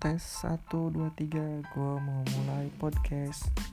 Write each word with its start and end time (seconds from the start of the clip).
tes. 0.00 0.18
1 0.42 0.56
2 0.72 1.12
3 1.14 1.60
gue 1.60 1.92
mau 2.00 2.24
mulai 2.24 2.72
podcast. 2.80 3.69